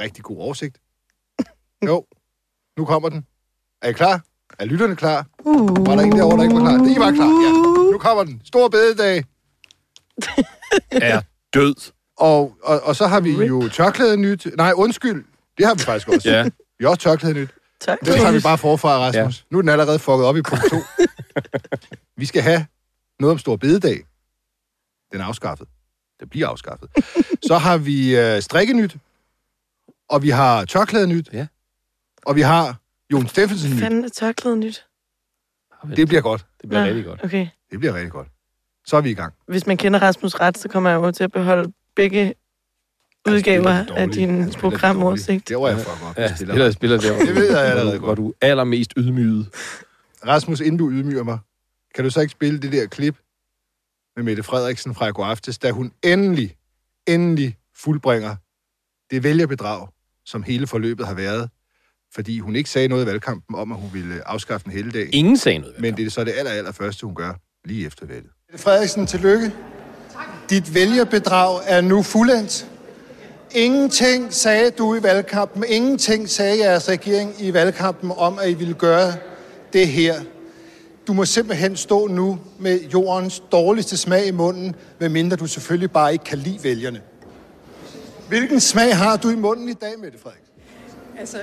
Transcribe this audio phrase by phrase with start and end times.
[0.00, 0.78] rigtig god oversigt.
[1.86, 2.06] Jo,
[2.78, 3.26] nu kommer den.
[3.82, 4.20] Er I klar?
[4.58, 5.26] Er lytterne klar?
[5.38, 5.86] Uh.
[5.86, 6.72] Var der en derovre, der ikke var klar?
[6.78, 7.50] Det I var klar, ja.
[7.92, 8.40] Nu kommer den.
[8.44, 9.24] Stor bededag.
[10.90, 11.20] Er
[11.54, 11.92] død.
[12.16, 14.46] Og, og, og så har vi jo tørklæde nyt.
[14.56, 15.24] Nej, undskyld.
[15.58, 16.28] Det har vi faktisk også.
[16.30, 16.44] Ja.
[16.78, 17.50] Vi har også tørklæde nyt.
[17.80, 18.00] Tak.
[18.00, 19.38] Den tager vi bare forfra, Rasmus.
[19.38, 19.44] Ja.
[19.50, 20.76] Nu er den allerede fucket op i punkt 2.
[22.16, 22.66] vi skal have
[23.20, 24.00] noget om Stor Bededag.
[25.12, 25.68] Den er afskaffet.
[26.20, 26.88] Den bliver afskaffet.
[27.46, 28.96] Så har vi øh, strikkenyt.
[30.08, 31.28] Og vi har tørklæde nyt.
[31.32, 31.46] Ja.
[32.26, 32.80] Og vi har
[33.12, 33.80] Jon Steffensen nyt.
[33.80, 34.86] Fanden er tørklædet nyt.
[35.96, 36.46] Det bliver godt.
[36.60, 37.24] Det bliver Nå, rigtig godt.
[37.24, 37.46] Okay.
[37.70, 38.28] Det bliver rigtig godt.
[38.86, 39.34] Så er vi i gang.
[39.48, 42.34] Hvis man kender Rasmus ret, så kommer jeg over til at beholde begge
[43.28, 45.48] udgaver af din programoversigt.
[45.48, 46.16] Det var jeg fuck op.
[46.18, 48.06] Ja, Jeg spiller, spiller der, Det ved jeg allerede du, godt.
[48.06, 49.48] hvor du er allermest ydmyget.
[50.26, 51.38] Rasmus, inden du ydmyger mig,
[51.94, 53.16] kan du så ikke spille det der klip
[54.16, 56.56] med Mette Frederiksen fra i går aftes, da hun endelig,
[57.06, 58.36] endelig fuldbringer
[59.12, 59.88] det vælgerbedrag,
[60.26, 61.50] som hele forløbet har været,
[62.14, 65.08] fordi hun ikke sagde noget i valgkampen om, at hun ville afskaffe en helligdag.
[65.12, 65.74] Ingen sagde noget.
[65.80, 68.30] Men det er så det aller, aller første, hun gør lige efter valget.
[68.56, 69.52] Frederiksen, tillykke.
[70.50, 72.66] Dit vælgerbedrag er nu fuldendt.
[73.54, 78.74] Ingenting sagde du i valgkampen, ingenting sagde jeres regering i valgkampen om, at I ville
[78.74, 79.12] gøre
[79.72, 80.14] det her.
[81.06, 86.12] Du må simpelthen stå nu med jordens dårligste smag i munden, medmindre du selvfølgelig bare
[86.12, 87.00] ikke kan lide vælgerne.
[88.32, 90.54] Hvilken smag har du i munden i dag, Mette Frederiksen?
[91.18, 91.38] Altså,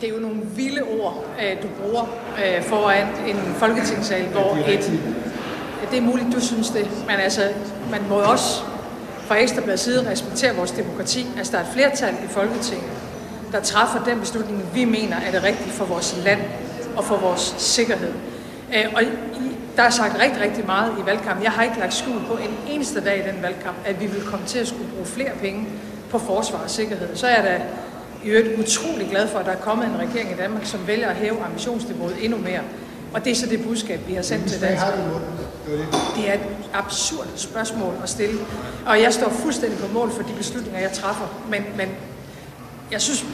[0.00, 2.02] det er jo nogle vilde ord, øh, du bruger
[2.44, 5.00] øh, foran en folketingssal, hvor et...
[5.90, 7.52] Det er muligt, du synes det, men altså,
[7.90, 8.62] man må også
[9.26, 11.26] fra Ekstrabladets side respektere vores demokrati.
[11.38, 12.90] Altså, der er et flertal i Folketinget,
[13.52, 16.40] der træffer den beslutning, vi mener er det rigtige for vores land
[16.96, 18.12] og for vores sikkerhed.
[18.74, 19.02] Øh, Og
[19.80, 21.44] der er sagt rigtig, rigtig meget i valgkampen.
[21.44, 24.22] Jeg har ikke lagt skjul på en eneste dag i den valgkamp, at vi vil
[24.22, 25.66] komme til at skulle bruge flere penge
[26.10, 27.16] på forsvar og sikkerhed.
[27.16, 27.60] Så er jeg da
[28.24, 31.08] i øvrigt utrolig glad for, at der er kommet en regering i Danmark, som vælger
[31.08, 32.60] at hæve ambitionsniveauet endnu mere.
[33.14, 35.02] Og det er så det budskab, vi har sendt til danskerne.
[36.16, 36.40] Det er et
[36.74, 38.40] absurd spørgsmål at stille.
[38.86, 41.26] Og jeg står fuldstændig på mål for de beslutninger, jeg træffer.
[41.50, 41.88] Men, men
[42.92, 43.24] jeg synes,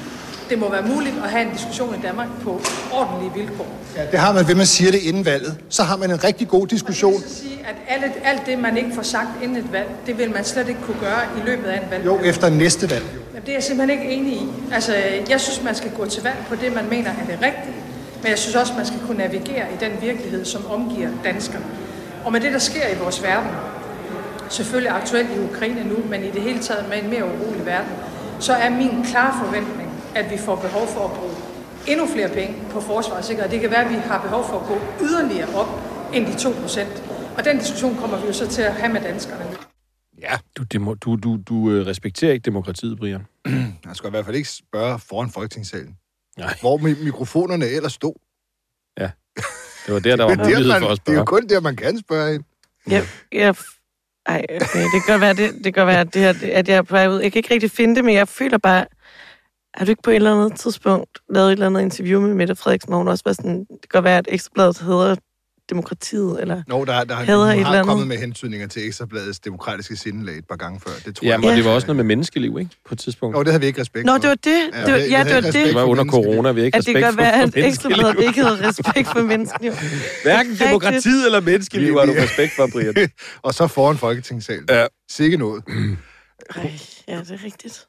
[0.51, 2.61] det må være muligt at have en diskussion i Danmark på
[2.93, 3.67] ordentlige vilkår.
[3.97, 5.57] Ja, det har man, ved man siger det inden valget.
[5.69, 7.12] Så har man en rigtig god diskussion.
[7.12, 9.89] Det vil så sige, at alt, alt det, man ikke får sagt inden et valg,
[10.06, 12.05] det vil man slet ikke kunne gøre i løbet af en valg.
[12.05, 13.05] Jo, efter næste valg.
[13.35, 14.49] Jamen, det er jeg simpelthen ikke enig i.
[14.73, 14.95] Altså,
[15.31, 17.77] jeg synes, man skal gå til valg på det, man mener er det rigtige.
[18.23, 21.65] Men jeg synes også, man skal kunne navigere i den virkelighed, som omgiver danskerne.
[22.25, 23.51] Og med det, der sker i vores verden,
[24.49, 27.91] selvfølgelig aktuelt i Ukraine nu, men i det hele taget med en mere urolig verden,
[28.41, 29.86] så er min klare forventning,
[30.16, 31.34] at vi får behov for at bruge
[31.87, 33.50] endnu flere penge på forsvar og sikkerhed.
[33.50, 35.69] Det kan være, at vi har behov for at gå yderligere op
[36.15, 37.03] end de 2 procent.
[37.38, 39.44] Og den diskussion kommer vi jo så til at have med danskerne.
[40.21, 43.26] Ja, Du, demo, du, du, du øh, respekterer ikke demokratiet, Brian.
[43.87, 45.97] man skal i hvert fald ikke spørge foran folketingssalen.
[46.38, 46.55] Nej.
[46.60, 48.15] Hvor mi- mikrofonerne ellers stod.
[49.87, 51.26] Det var der, der var Det mulighed for at det er jo spørge.
[51.26, 52.44] kun der, man kan spørge ind.
[52.87, 53.55] Jeg, jeg,
[54.26, 56.69] ej, okay, det kan godt være, det, det kan godt være, at, det her, at
[56.69, 57.21] jeg er på vej ud.
[57.21, 58.87] Jeg kan ikke rigtig finde det, men jeg føler bare,
[59.76, 62.56] har du ikke på et eller andet tidspunkt lavet et eller andet interview med Mette
[62.56, 65.16] Frederiksen, hvor hun også var sådan, det kan godt være, at Ekstrabladet hedder
[65.70, 66.62] demokratiet, eller...
[66.69, 67.87] Nå, der, der Hader har, et eller har andet.
[67.87, 70.91] kommet med hentydninger til Ekstrabladets demokratiske sindelag et par gange før.
[71.04, 71.41] Det tror Ja, jeg.
[71.41, 71.56] men Ja.
[71.56, 72.70] det var også noget med menneskeliv, ikke?
[72.88, 73.37] På et tidspunkt.
[73.37, 74.19] Nå, det havde vi ikke respekt Nå, for.
[74.19, 74.44] det var det.
[74.44, 75.44] det var, ja, havde det var ikke det.
[75.47, 76.34] respekt Det var for under menneskeliv.
[76.34, 77.66] corona, vi har ikke At det respekt kan for, være, at menneskeliv.
[77.69, 79.72] Ekstrabladet ikke havde respekt for menneskeliv.
[80.26, 82.94] Hverken demokratiet eller menneskeliv har du respekt for, Brian.
[83.47, 84.64] Og så foran folketingssalen.
[84.70, 84.87] Ja.
[85.10, 85.62] Sikke noget.
[86.56, 86.70] Ej,
[87.08, 87.87] ja, det er rigtigt.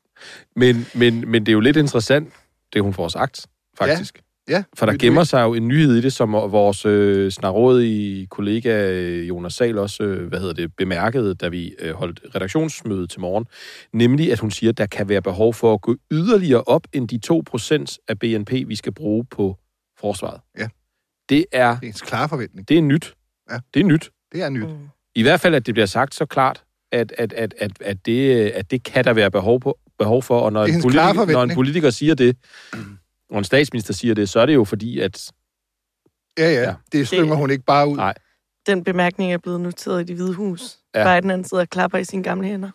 [0.56, 2.34] Men, men, men det er jo lidt interessant,
[2.74, 3.46] det hun får sagt,
[3.78, 4.22] faktisk.
[4.50, 8.92] Ja, For der gemmer sig jo en nyhed i det, som vores øh, snarådige kollega
[8.92, 13.20] øh, Jonas Sal også, øh, hvad hedder det, bemærkede, da vi øh, holdt redaktionsmøde til
[13.20, 13.46] morgen.
[13.94, 17.08] Nemlig, at hun siger, at der kan være behov for at gå yderligere op end
[17.08, 17.20] de
[17.90, 19.58] 2% af BNP, vi skal bruge på
[20.00, 20.42] forsvaret.
[20.58, 20.68] Ja.
[21.30, 22.70] Det er, Det er en klar forventning.
[22.70, 23.14] det er nyt.
[23.52, 23.60] Ja.
[23.74, 24.10] Det er nyt.
[24.32, 24.68] Det er nyt.
[24.68, 24.88] Mm.
[25.16, 28.50] I hvert fald, at det bliver sagt så klart, at, at, at, at, at, det,
[28.52, 30.40] at det kan der være behov, på, behov for.
[30.40, 32.38] Og når Det en, politiker, når en politiker siger det,
[33.30, 35.32] og en statsminister siger det, så er det jo fordi, at
[36.38, 36.62] Ja, ja.
[36.62, 36.74] Ja.
[36.92, 37.96] Det slynger hun ikke bare ud.
[37.96, 38.14] Nej.
[38.68, 40.78] Den bemærkning er blevet noteret i det hvide hus.
[40.96, 41.20] Ja.
[41.20, 42.70] Biden han sidder og klapper i sine gamle hænder.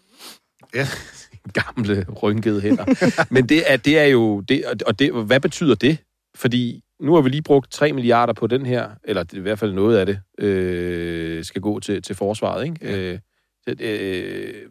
[0.75, 0.87] Ja.
[1.61, 2.85] gamle, rynkede hænder.
[3.31, 4.41] Men det er, det er jo...
[4.41, 5.99] Det, og det, hvad betyder det?
[6.35, 9.73] Fordi nu har vi lige brugt 3 milliarder på den her, eller i hvert fald
[9.73, 12.77] noget af det, øh, skal gå til, til forsvaret, ikke?
[12.83, 12.97] Ja.
[12.97, 13.19] Øh,
[13.64, 14.69] så, øh,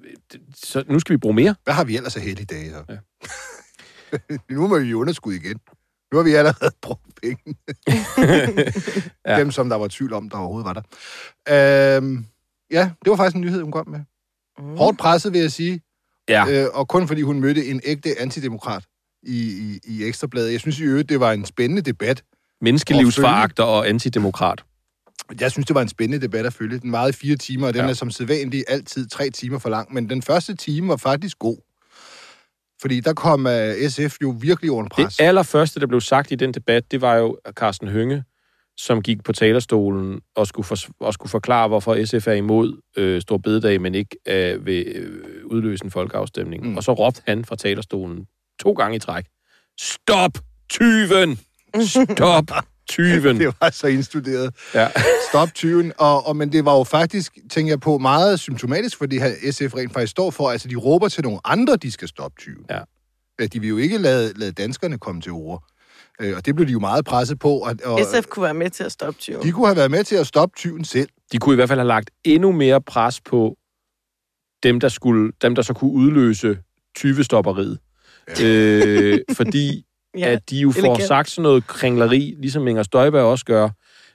[0.55, 1.55] så nu skal vi bruge mere.
[1.63, 2.83] Hvad har vi ellers af heldige dage her?
[2.89, 2.97] Ja.
[4.55, 5.59] nu må vi jo underskud igen.
[6.11, 7.55] Nu har vi allerede brugt penge.
[9.27, 9.39] ja.
[9.39, 11.97] Dem, som der var tvivl om, der overhovedet var der.
[11.97, 12.25] Øhm,
[12.71, 13.99] ja, det var faktisk en nyhed, hun kom med.
[14.59, 14.77] Mm.
[14.77, 15.81] Hårdt presset, vil jeg sige.
[16.29, 16.45] Ja.
[16.49, 18.83] Øh, og kun fordi hun mødte en ægte antidemokrat
[19.23, 20.51] i, i, i Ekstrabladet.
[20.51, 22.23] Jeg synes i øvrigt, det var en spændende debat.
[22.61, 24.63] Menneskelivsforagter og antidemokrat.
[25.39, 26.79] Jeg synes, det var en spændende debat at følge.
[26.79, 27.89] Den varede i fire timer, og den ja.
[27.89, 29.93] er som sædvanligt altid tre timer for lang.
[29.93, 31.57] Men den første time var faktisk god.
[32.81, 35.17] Fordi der kom uh, øh, SF jo virkelig under pres.
[35.17, 38.23] Det allerførste, der blev sagt i den debat, det var jo Carsten Hønge,
[38.77, 43.21] som gik på talerstolen og skulle, for, og skulle forklare, hvorfor SF er imod øh,
[43.21, 46.69] Stor Bededag, men ikke øh, vil øh, udløse en folkeafstemning.
[46.69, 46.77] Mm.
[46.77, 48.25] Og så råbte han fra talerstolen
[48.59, 49.25] to gange i træk,
[49.79, 50.37] Stop
[50.69, 51.39] tyven!
[51.81, 52.51] Stop
[52.89, 53.39] tyven!
[53.39, 54.55] det var så indstuderet.
[54.73, 54.87] Ja.
[55.29, 55.93] Stop tyven.
[55.97, 59.51] Og, og, men det var jo faktisk, tænker jeg på, meget symptomatisk for det her
[59.51, 60.51] SF rent faktisk står for.
[60.51, 62.65] Altså, de råber til nogle andre, de skal stoppe tyven.
[62.69, 62.79] Ja.
[63.53, 65.63] De vil jo ikke lade, lade danskerne komme til ord.
[66.21, 67.57] Øh, og det blev de jo meget presset på.
[67.57, 69.43] Og, og, SF kunne være med til at stoppe tyven.
[69.43, 71.09] De kunne have været med til at stoppe tyven selv.
[71.31, 73.57] De kunne i hvert fald have lagt endnu mere pres på
[74.63, 76.57] dem, der, skulle, dem, der så kunne udløse
[76.95, 77.79] tyvestopperiet.
[78.39, 78.45] Ja.
[78.45, 79.85] Øh, fordi
[80.17, 81.03] ja, at de jo får elegant.
[81.03, 83.69] sagt sådan noget kringleri, ligesom Inger Støjberg også gør,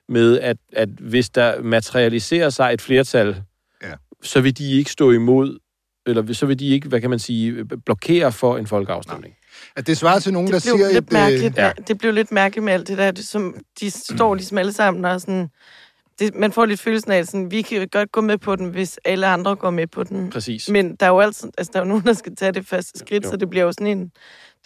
[0.08, 3.42] med at, at hvis der materialiserer sig et flertal,
[3.82, 3.92] ja.
[4.22, 5.58] så vil de ikke stå imod,
[6.06, 9.34] eller så vil de ikke, hvad kan man sige, blokere for en folkeafstemning.
[9.34, 9.72] Nej.
[9.76, 10.76] At det svarer til nogen, det der siger...
[10.76, 11.72] Lidt et, øh, mærkeligt, ja.
[11.88, 13.10] Det blev lidt mærkeligt med alt det der.
[13.10, 15.48] Det, som, de står ligesom alle sammen og sådan...
[16.18, 18.66] Det, man får lidt følelsen af, at sådan, vi kan godt gå med på den,
[18.66, 20.30] hvis alle andre går med på den.
[20.30, 20.68] Præcis.
[20.68, 22.98] Men der er jo altid, altså, der er jo nogen, der skal tage det første
[22.98, 23.30] skridt, jo.
[23.30, 24.12] så det bliver jo sådan en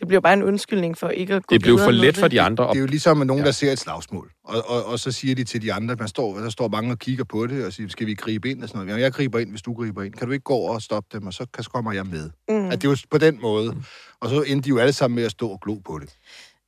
[0.01, 2.41] det bliver bare en undskyldning for ikke at gå Det blev for let for de
[2.41, 2.69] andre.
[2.69, 3.47] Det er jo ligesom at nogen, ja.
[3.47, 6.39] der ser et slagsmål, og, og, og så siger de til de andre, man står,
[6.39, 8.87] der står mange og kigger på det, og siger, skal vi gribe ind og sådan
[8.87, 9.03] noget.
[9.03, 10.15] Jeg griber ind, hvis du griber ind.
[10.15, 12.31] Kan du ikke gå over og stoppe dem, og så, så kommer jeg med.
[12.49, 12.67] Mm.
[12.67, 13.73] At det er jo på den måde.
[13.73, 13.83] Mm.
[14.21, 16.17] Og så endte de jo alle sammen med at stå og glo på det.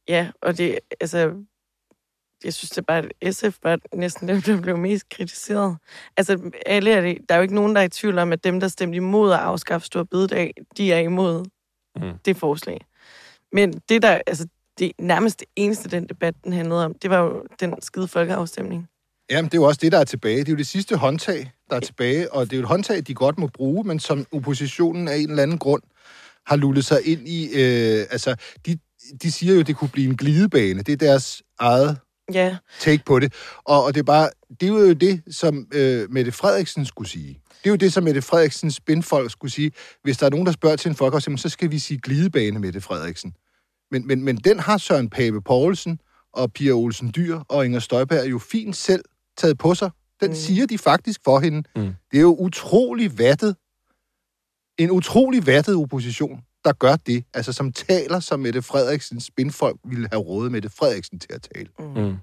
[0.08, 1.32] Ja, og det, altså,
[2.44, 5.76] jeg synes det bare, at SF var næsten dem, der blev mest kritiseret.
[6.17, 8.44] Altså, alle er det, der er jo ikke nogen, der er i tvivl om, at
[8.44, 11.44] dem, der stemte imod at afskaffe Stor Bededag, de er imod
[11.96, 12.19] mm.
[12.25, 12.81] det forslag.
[13.52, 14.46] Men det der, altså,
[14.78, 18.88] det nærmest det eneste, den debat, den handlede om, det var jo den skide folkeafstemning.
[19.31, 20.38] Jamen, det er jo også det, der er tilbage.
[20.38, 23.02] Det er jo det sidste håndtag, der er tilbage, og det er jo et håndtag,
[23.06, 25.82] de godt må bruge, men som oppositionen af en eller anden grund
[26.46, 27.44] har lullet sig ind i.
[27.54, 28.78] Øh, altså, de,
[29.22, 30.82] de siger jo, at det kunne blive en glidebane.
[30.82, 31.98] Det er deres eget
[32.32, 32.56] ja.
[32.81, 33.32] take på det.
[33.64, 37.38] Og, og det er bare, det er jo det, som øh, Mette Frederiksen skulle sige.
[37.48, 39.72] Det er jo det, som Mette Frederiksens spindfolk skulle sige.
[40.02, 42.81] Hvis der er nogen, der spørger til en folkeafstemning, så skal vi sige glidebane, Mette
[42.81, 43.34] Frederiksen.
[43.92, 46.00] Men, men, men den har Søren Pape Poulsen
[46.32, 49.04] og Pia Olsen Dyr og Inger Støjberg jo fint selv
[49.36, 49.90] taget på sig.
[50.20, 50.34] Den mm.
[50.34, 51.62] siger de faktisk for hende.
[51.76, 51.94] Mm.
[52.10, 53.56] Det er jo utrolig vattet.
[54.78, 57.24] En utrolig vattet opposition, der gør det.
[57.34, 61.68] Altså som taler, som Mette Frederiksens spindfolk ville have rådet Mette Frederiksen til at tale.
[61.78, 61.94] Mm.
[61.94, 62.16] Det,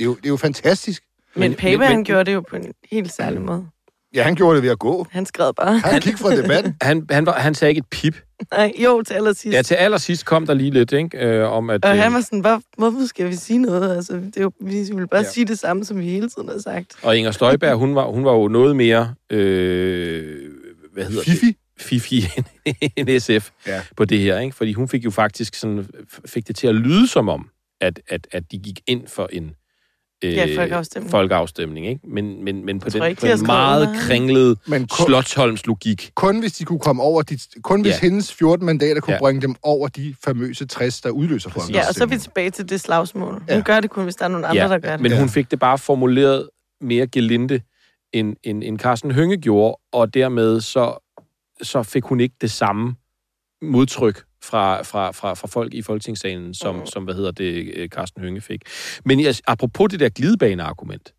[0.00, 1.02] er jo, det er jo fantastisk.
[1.34, 3.66] Men, men Pape, han gjorde det jo på en helt særlig måde.
[4.14, 5.06] Ja, han gjorde det ved at gå.
[5.10, 5.78] Han skrev bare.
[5.78, 6.76] Han kiggede fra debatten.
[6.82, 8.25] han, han, var, han sagde ikke et pip.
[8.52, 9.54] Nej, jo, til allersidst.
[9.54, 11.18] Ja, til allersidst kom der lige lidt, ikke?
[11.18, 13.96] Øh, om at, og han øh, var sådan, Hvor, hvorfor skal vi sige noget?
[13.96, 15.30] Altså, det er jo, vi vil bare ja.
[15.30, 16.94] sige det samme, som vi hele tiden har sagt.
[17.02, 19.14] Og Inger Støjberg, hun var, hun var jo noget mere...
[19.30, 20.50] Øh,
[20.92, 21.46] hvad hedder Fifi?
[21.46, 21.56] Det?
[21.78, 22.28] Fifi
[22.96, 23.82] end SF ja.
[23.96, 24.56] på det her, ikke?
[24.56, 25.86] Fordi hun fik jo faktisk sådan,
[26.26, 29.50] fik det til at lyde som om, at, at, at de gik ind for en
[30.24, 31.10] øh, ja, folkeafstemning.
[31.10, 32.00] folkeafstemning ikke?
[32.04, 36.10] Men, men, men på den på en meget kringlede men kun, Slottholms logik.
[36.14, 38.00] Kun hvis de kunne komme over, de, kun hvis ja.
[38.00, 39.18] hendes 14 mandater kunne ja.
[39.18, 41.82] bringe dem over de famøse 60, der udløser folkeafstemning.
[41.82, 43.42] Ja, og så er vi tilbage til det slagsmål.
[43.48, 43.54] Ja.
[43.54, 45.00] Hun gør det kun, hvis der er nogen andre, ja, der gør det.
[45.00, 46.48] Men hun fik det bare formuleret
[46.80, 47.60] mere gelinde,
[48.12, 51.12] end, end, end Carsten Hønge gjorde, og dermed så,
[51.62, 52.94] så fik hun ikke det samme
[53.62, 56.86] modtryk fra, fra, fra, fra folk i Folketingssalen, som, mm.
[56.86, 58.60] som hvad hedder det, øh, Carsten Hønge fik.
[59.04, 61.14] Men jeg, apropos det der glidebane-argument,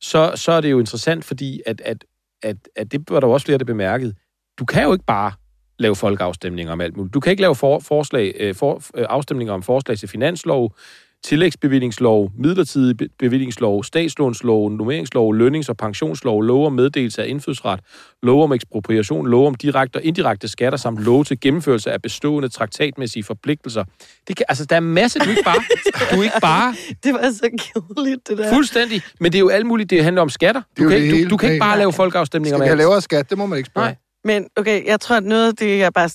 [0.00, 2.04] så, så er det jo interessant, fordi at, at,
[2.42, 4.16] at, at det var der også flere, der bemærket.
[4.58, 5.32] Du kan jo ikke bare
[5.78, 7.14] lave folkeafstemninger om alt muligt.
[7.14, 10.76] Du kan ikke lave for, forslag, øh, for, øh, afstemninger om forslag til finanslov,
[11.24, 17.80] tillægsbevillingslov, midlertidig bevillingslov, statslånslov, nummeringslov, lønnings- og pensionslov, lov om meddelelse af indfødsret,
[18.22, 22.48] lov om ekspropriation, lov om direkte og indirekte skatter, samt lov til gennemførelse af bestående
[22.48, 23.84] traktatmæssige forpligtelser.
[24.28, 25.62] Det kan, altså, der er masser, du ikke bare...
[26.16, 26.74] Du ikke bare...
[27.04, 28.54] Det var så kedeligt, det der.
[28.54, 29.02] Fuldstændig.
[29.20, 30.62] Men det er jo alt muligt, det handler om skatter.
[30.78, 32.66] Du, kan, ikke, du, du kan ikke bare lave folkeafstemninger med...
[32.66, 33.30] Skal vi have lavere skat?
[33.30, 33.86] Det må man ikke spørge.
[33.86, 33.96] Nej.
[34.26, 36.10] Men okay, jeg tror, at noget af det, jeg bare...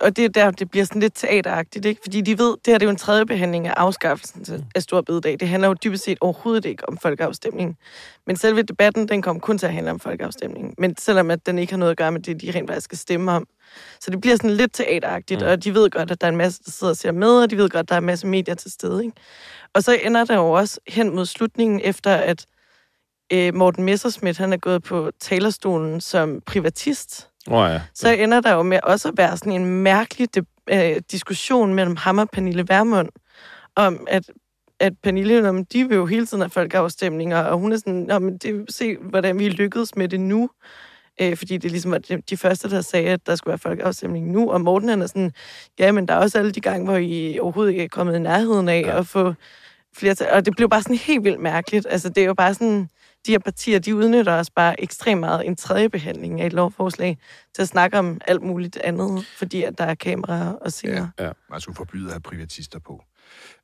[0.00, 2.00] Og det er der, det bliver sådan lidt teateragtigt, ikke?
[2.04, 5.00] Fordi de ved, det her det er jo en tredje behandling af afskaffelsen af Stor
[5.00, 5.36] Bededag.
[5.40, 7.76] Det handler jo dybest set overhovedet ikke om folkeafstemningen.
[8.26, 10.74] Men selve debatten, den kom kun til at handle om folkeafstemningen.
[10.78, 12.98] Men selvom at den ikke har noget at gøre med det, de rent faktisk skal
[12.98, 13.46] stemme om.
[14.00, 15.46] Så det bliver sådan lidt teateragtigt, mm.
[15.46, 17.50] og de ved godt, at der er en masse, der sidder og ser med, og
[17.50, 19.16] de ved godt, at der er en masse medier til stede, ikke?
[19.74, 22.46] Og så ender der jo også hen mod slutningen, efter at
[23.32, 27.80] øh, Morten Messerschmidt, han er gået på talerstolen som privatist, Oh, ja.
[27.94, 30.28] så ender der jo med også at være sådan en mærkelig
[30.70, 33.08] øh, diskussion mellem ham og Pernille Vermund,
[33.76, 34.30] om at,
[34.80, 38.38] at Pernille, men de vil jo hele tiden have folkeafstemninger, og hun er sådan, men
[38.38, 40.50] det, se, hvordan vi lykkedes med det nu.
[41.20, 44.30] Øh, fordi det ligesom var de, de første, der sagde, at der skulle være folkeafstemning
[44.30, 45.32] nu, og Morten han er sådan,
[45.78, 48.18] ja, men der er også alle de gange, hvor I overhovedet ikke er kommet i
[48.18, 48.98] nærheden af ja.
[48.98, 49.34] at få
[49.96, 50.32] flertal.
[50.32, 51.86] Og det blev bare sådan helt vildt mærkeligt.
[51.90, 52.88] Altså, det er jo bare sådan,
[53.26, 57.18] de her partier, de udnytter også bare ekstremt meget en tredje behandling af et lovforslag
[57.54, 61.08] til at snakke om alt muligt andet, fordi at der er kameraer og scener.
[61.18, 61.30] Ja.
[61.50, 63.02] Man skulle forbyde at have privatister på.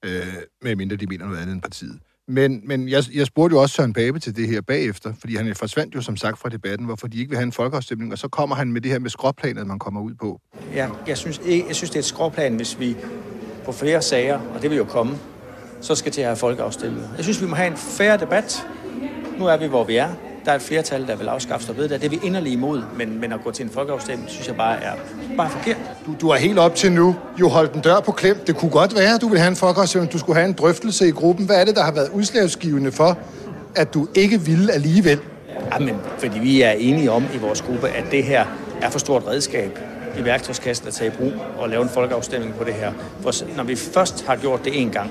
[0.04, 0.26] Øh,
[0.62, 1.98] medmindre de mener noget andet end partiet.
[2.28, 5.54] Men, men jeg, jeg spurgte jo også Søren Pape til det her bagefter, fordi han
[5.54, 8.28] forsvandt jo som sagt fra debatten, hvorfor de ikke vil have en folkeafstemning, og så
[8.28, 10.40] kommer han med det her med skråplanet, man kommer ud på.
[10.74, 12.96] Ja, jeg synes, ikke, jeg synes, det er et skråplan, hvis vi
[13.64, 15.18] på flere sager, og det vil jo komme,
[15.80, 17.06] så skal til at have folkeafstemning.
[17.16, 18.66] Jeg synes, vi må have en færre debat.
[19.38, 20.08] Nu er vi, hvor vi er.
[20.44, 22.00] Der er et flertal, der vil afskaffe sig ved det.
[22.00, 24.82] Det er vi inderlig imod, men, men at gå til en folkeafstemning, synes jeg bare
[24.82, 24.92] er
[25.36, 25.76] bare forkert.
[26.06, 28.36] Du, du har helt op til nu jo holdt en dør på klem.
[28.46, 30.12] Det kunne godt være, at du vil have en folkeafstemning.
[30.12, 31.46] Du skulle have en drøftelse i gruppen.
[31.46, 33.18] Hvad er det, der har været udslagsgivende for,
[33.76, 35.20] at du ikke ville alligevel?
[35.72, 38.44] Jamen, fordi vi er enige om i vores gruppe, at det her
[38.82, 39.78] er for stort redskab
[40.18, 42.92] i værktøjskassen at tage i brug og lave en folkeafstemning på det her.
[43.20, 45.10] For når vi først har gjort det en gang,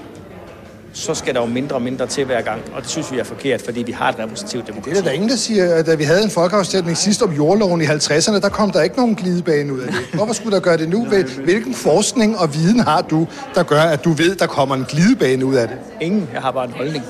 [0.94, 3.24] så skal der jo mindre og mindre til hver gang, og det synes vi er
[3.24, 4.98] forkert, fordi vi har et repræsentativt Det demokrati.
[5.00, 7.86] er der ingen, der siger, at da vi havde en folkeafstemning sidst om jordloven i
[7.86, 10.02] 50'erne, der kom der ikke nogen glidebane ud af det.
[10.14, 11.06] Hvorfor skulle der gøre det nu?
[11.06, 14.86] Hvil- Hvilken forskning og viden har du, der gør, at du ved, der kommer en
[14.86, 15.78] glidebane ud af det?
[16.02, 17.04] Ingen, jeg har bare en holdning.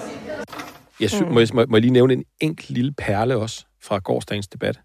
[1.00, 4.48] Jeg sy- må, jeg, må jeg lige nævne en enkelt lille perle også fra gårdsdagens
[4.48, 4.80] debat.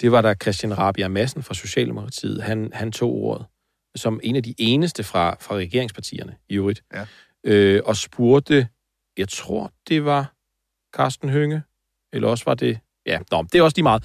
[0.00, 2.42] Det var der Christian Rabia Madsen fra Socialdemokratiet.
[2.42, 3.46] Han, han tog ordet
[3.96, 6.82] som en af de eneste fra, fra regeringspartierne i øvrigt.
[6.94, 7.00] Ja.
[7.44, 8.68] Øh, og spurgte,
[9.16, 10.34] jeg tror det var
[10.96, 11.62] Carsten Hønge,
[12.12, 12.78] eller også var det...
[13.06, 14.04] Ja, nå, det er også lige meget.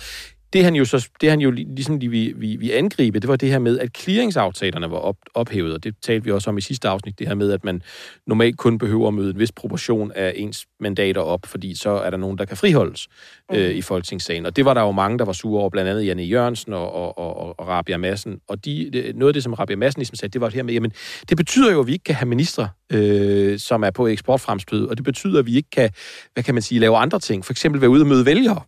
[0.58, 3.28] Det han jo, så, det han jo lig- ligesom de, vi, vi, vi angribe, det
[3.28, 6.58] var det her med, at clearingsaftalerne var op, ophævet, og det talte vi også om
[6.58, 7.82] i sidste afsnit, det her med, at man
[8.28, 12.10] normalt kun behøver at møde en vis proportion af ens mandater op, fordi så er
[12.10, 13.08] der nogen, der kan friholdes
[13.54, 14.46] øh, i Folketingssagen.
[14.46, 16.94] Og det var der jo mange, der var sure over, blandt andet Janne Jørgensen og,
[16.94, 18.40] og, og, og, og Rabia Madsen.
[18.48, 20.64] Og de, det, noget af det, som Rabia Madsen ligesom sagde, det var det her
[20.64, 20.92] med, jamen,
[21.30, 24.98] det betyder jo, at vi ikke kan have ministre, øh, som er på eksportfremstød, og
[24.98, 25.90] det betyder, at vi ikke kan,
[26.34, 27.46] hvad kan man sige, lave andre ting.
[27.46, 28.62] For eksempel være ude og møde vælgere.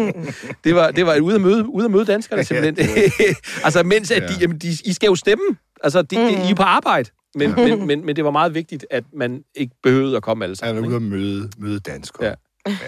[0.64, 2.88] det var, det var ude at møde, ude at møde danskerne simpelthen.
[3.64, 5.44] altså, mens at de, jamen, de, I skal jo stemme.
[5.84, 7.10] Altså, de, de, I er på arbejde.
[7.34, 10.52] Men, men, men, men det var meget vigtigt, at man ikke behøvede at komme alle
[10.52, 10.84] Han sammen.
[10.84, 10.88] er ikke?
[10.88, 12.26] ude at møde, møde danskere.
[12.26, 12.34] Ja.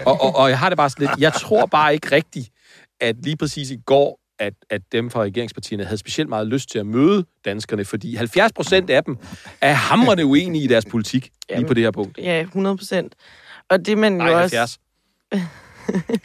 [0.05, 2.49] Og, og, og jeg har det bare sådan lidt, jeg tror bare ikke rigtigt,
[2.99, 6.79] at lige præcis i går, at, at dem fra regeringspartierne havde specielt meget lyst til
[6.79, 9.17] at møde danskerne, fordi 70 procent af dem
[9.61, 11.67] er hamrende uenige i deres politik, lige Jamen.
[11.67, 12.17] på det her punkt.
[12.17, 13.15] Ja, 100 procent.
[13.69, 14.57] Og det man jo også...
[14.57, 14.79] 70.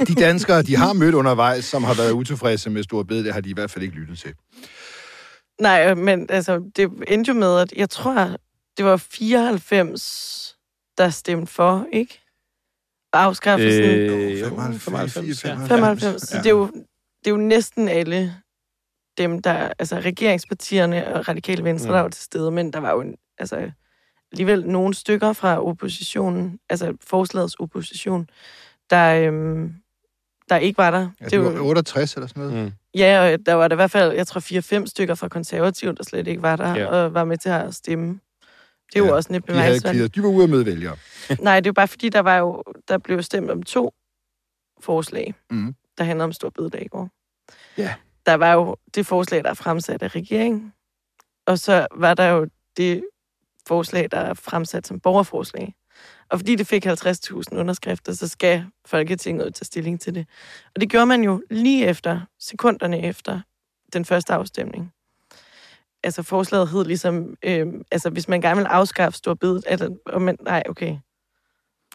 [0.09, 3.41] De danskere, de har mødt undervejs, som har været utilfredse med Stor Bede, det har
[3.41, 4.35] de i hvert fald ikke lyttet til.
[5.61, 8.37] Nej, men altså, det endte jo med, at jeg tror,
[8.77, 10.57] det var 94,
[10.99, 12.21] der stemte for, ikke?
[13.13, 13.83] Afskaffelsen.
[13.85, 15.55] Øh, Øh, jo, 95, 95, ja.
[15.67, 16.23] 95.
[16.23, 16.67] Så det er, jo,
[17.19, 18.35] det er jo næsten alle
[19.19, 19.73] dem, der...
[19.79, 21.93] Altså, regeringspartierne og radikale venstre, Mm.
[21.93, 21.95] mm.
[21.97, 23.71] der var til stede, men der var jo en, altså,
[24.33, 28.29] alligevel nogle stykker fra oppositionen, altså forslagets opposition,
[28.91, 29.75] der, øhm,
[30.49, 31.09] der ikke var der.
[31.21, 32.65] Ja, det var 68 eller sådan noget.
[32.65, 32.73] Mm.
[32.95, 34.41] Ja, og der var der i hvert fald, jeg tror,
[34.83, 36.87] 4-5 stykker fra konservativ, der slet ikke var der, Ja.
[36.87, 38.21] og var med til at stemme.
[38.93, 39.99] Det er jo Ja, også lidt De havde bemærkelsesværdigt.
[39.99, 40.15] clearet.
[40.15, 40.97] De var ude at møde vælgere.
[41.41, 43.95] Nej, det er jo bare fordi, der var jo, der blev stemt om to
[44.81, 45.75] forslag, Mhm.
[45.99, 47.11] der handler om stor bededag i går.
[47.79, 47.95] Ja.
[48.27, 50.73] Der var jo det forslag, der er fremsat af regeringen,
[51.47, 53.05] og så var der jo det
[53.69, 55.75] forslag, der er fremsat som borgerforslag.
[56.31, 60.27] Og fordi det fik 50.000 underskrifter, så skal Folketinget tage stilling til det.
[60.75, 63.41] Og det gjorde man jo lige efter, sekunderne efter
[63.93, 64.93] den første afstemning.
[66.05, 70.23] Altså forslaget hed ligesom, øh, altså hvis man gerne vil afskaffe stor bid, eller, og
[70.23, 70.97] man, nej, okay.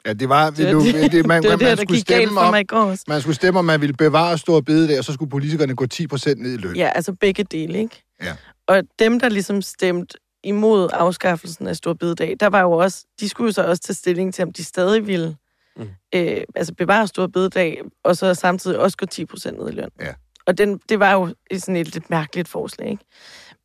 [0.05, 0.49] Ja, det var...
[0.49, 3.35] Det nu- det, det, man, det, man, det, man skulle stemme om, mig man skulle
[3.35, 6.53] stemme, om man ville bevare Stor Bede, og så skulle politikerne gå 10 procent ned
[6.53, 6.75] i løn.
[6.75, 8.03] Ja, altså begge dele, ikke?
[8.23, 8.35] Ja.
[8.67, 13.29] Og dem, der ligesom stemte imod afskaffelsen af Stor Bededag, der var jo også, de
[13.29, 15.35] skulle jo så også tage stilling til, om de stadig ville
[15.77, 15.87] Mm.
[16.15, 19.89] øh, altså bevare Stor Bededag, og så samtidig også gå 10 procent ned i løn.
[19.99, 20.09] Ja.
[20.09, 20.13] Og
[20.47, 23.03] Og den, det var jo sådan et lidt mærkeligt forslag, ikke?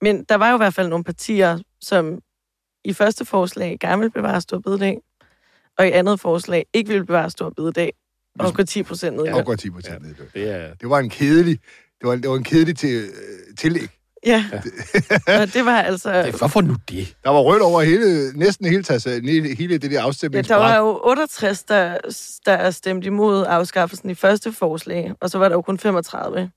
[0.02, 2.18] Men der var jo i hvert fald nogle partier, som
[2.85, 4.99] i første forslag gerne ville bevare stor bededag,
[5.78, 7.92] og i andet forslag ikke ville bevare stor bededag,
[8.38, 9.45] og gå 10 procent ned i Og løn.
[9.45, 10.28] går 10 procent ned i løn.
[10.35, 10.75] Det er...
[10.75, 11.59] Det var en kedelig,
[12.00, 13.88] det var, det var en kedelig til, øh, tillæg.
[14.26, 14.45] Ja,
[15.40, 16.33] og det var altså...
[16.38, 17.16] Hvorfor nu det?
[17.25, 20.59] Der var rødt over hele, næsten hele, tassa, hele, hele det der Ja, afstemningsbræt.
[20.59, 21.99] der var jo 68, der,
[22.47, 26.50] der stemte imod afskaffelsen i første forslag, og så var der jo kun 35,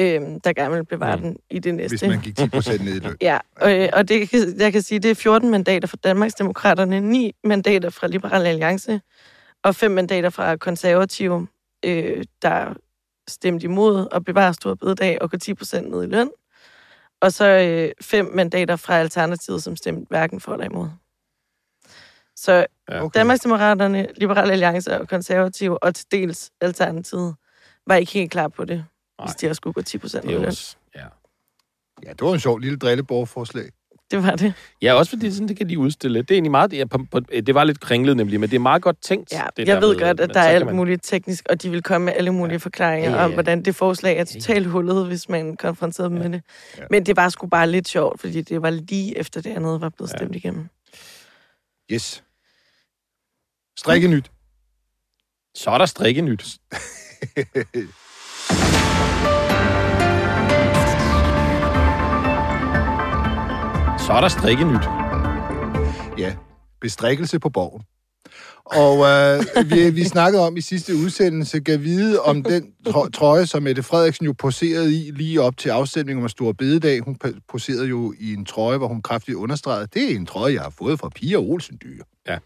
[0.00, 1.22] øhm, der gerne ville bevare Mm.
[1.22, 1.92] den i det næste.
[1.98, 3.16] hvis man gik 10 procent ned i løn.
[3.30, 7.32] Ja, og, øh, og det, jeg kan sige, det er 14 mandater fra Danmarksdemokraterne, 9
[7.44, 9.00] mandater fra Liberal Alliance
[9.64, 11.46] og 5 mandater fra Konservative,
[11.84, 12.74] øh, der
[13.28, 16.30] stemte imod at bevare stor bededag og gå 10 procent ned i løn.
[17.20, 20.88] Og så øh, 5 mandater fra Alternativet, som stemte hverken for eller imod.
[22.36, 23.04] Så Ja.
[23.04, 23.18] Okay.
[23.18, 27.34] Danmarksdemokraterne, Liberal Alliance og Konservative, og til dels Alternativet,
[27.86, 28.84] var ikke helt klar på det,
[29.22, 29.34] hvis Nej.
[29.40, 30.76] de også skulle gå 10 procent også...
[30.94, 31.06] Ja.
[32.02, 33.70] Ja, det var en sjov lille drilleborgerforslag.
[34.10, 34.54] Det var det.
[34.82, 36.22] ja, også fordi sådan, det kan de udstille.
[36.22, 36.72] Det er egentlig meget...
[36.72, 39.32] Ja, på, på, det var lidt kringlet nemlig, men det er meget godt tænkt.
[39.32, 41.62] Ja, det jeg der ved med- godt, at der er alt man- muligt teknisk, og
[41.62, 43.26] de vil komme med alle mulige forklaringer Ja, ja, ja.
[43.28, 46.42] om, hvordan det forslag er totalt hullet, hvis man konfronterede dem med det.
[46.78, 46.82] Ja.
[46.90, 49.88] Men det var sgu bare lidt sjovt, fordi det var lige efter det andet var
[49.88, 50.68] blevet stemt igennem.
[51.92, 52.24] Yes.
[53.78, 54.30] Strikke nyt.
[55.54, 56.56] Så er der strikke nyt.
[64.08, 64.84] Så er der strikke nyt.
[66.18, 66.34] Ja,
[66.80, 67.82] bestrikkelse på borgen.
[68.64, 72.72] Og øh, vi, vi snakkede om i sidste udsendelse, gav vide om den
[73.14, 77.00] trøje, som Mette Frederiksen jo poserede i lige op til afstemningen om Stor Bededag.
[77.00, 80.54] Hun po- poserede jo i en trøje, hvor hun kraftigt understregede, det er en trøje,
[80.54, 82.02] jeg har fået fra Pia Olsen Dyr.
[82.28, 82.38] Ja.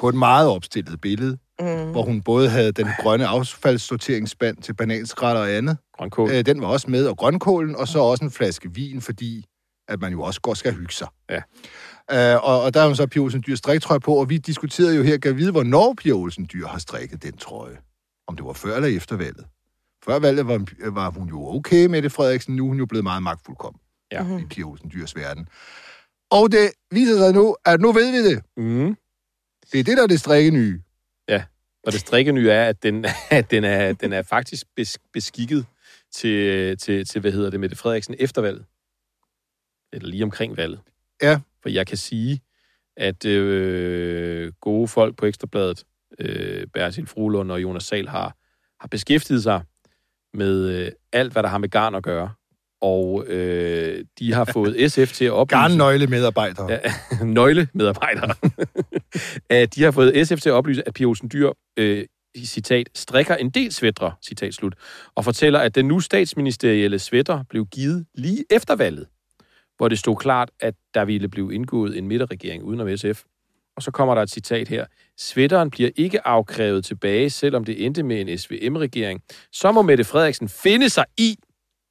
[0.00, 1.90] På et meget opstillet billede, Mm.
[1.90, 5.76] hvor hun både havde den grønne affaldssorteringsspand til bananskrætter og andet.
[5.98, 6.30] Grønkål.
[6.30, 9.44] Øh, den var også med, og grønkålen, og så også en flaske vin, fordi
[9.88, 11.08] at man jo også godt skal hygge sig.
[11.30, 11.42] Ja.
[12.12, 14.96] Øh, og, og der er jo så Pia Olsen Dyr striktrøje på, og vi diskuterede
[14.96, 17.76] jo her, kan vide, hvornår Pia Olsen Dyr har strikket den trøje.
[18.26, 19.44] Om det var før eller efter valget.
[20.04, 22.56] Før valget var, var hun jo okay med det, Frederiksen.
[22.56, 23.80] Nu er hun jo blevet meget magtfuldkommen
[24.12, 24.22] Ja.
[24.22, 24.38] Mhm.
[24.38, 25.48] i Pia Olsen Dyrs verden.
[26.30, 28.42] Og det viser sig nu, at nu ved vi det.
[28.56, 28.96] Mm.
[29.72, 30.80] Det er det, der er det strikke nye.
[31.86, 35.66] Og det strikke nye er, at den, at den, er, den er faktisk bes, beskikket
[36.14, 38.64] til, til, til, hvad hedder det, Mette Frederiksen efter valget.
[39.92, 40.80] Eller lige omkring valget.
[41.22, 41.40] Ja.
[41.62, 42.40] For jeg kan sige,
[42.96, 45.84] at øh, gode folk på Ekstrabladet,
[46.18, 48.36] øh, Bertil Frulund og Jonas Sal, har,
[48.80, 49.62] har beskæftiget sig
[50.34, 52.32] med øh, alt, hvad der har med garn at gøre.
[52.80, 55.58] Og øh, de har fået SF til at oplyse...
[55.58, 56.72] Garnnøgle medarbejdere.
[56.72, 56.80] Ja,
[57.24, 58.34] nøglemedarbejdere.
[59.60, 62.04] at de har fået SF til at oplyse, at Pia Olsen Dyr, øh,
[62.44, 64.74] citat, strikker en del svætter, citat slut,
[65.14, 69.06] og fortæller, at den nu statsministerielle svætter blev givet lige efter valget,
[69.76, 73.22] hvor det stod klart, at der ville blive indgået en midterregering udenom SF.
[73.76, 74.86] Og så kommer der et citat her.
[75.18, 79.22] Svætteren bliver ikke afkrævet tilbage, selvom det endte med en SVM-regering.
[79.52, 81.36] Så må Mette Frederiksen finde sig i,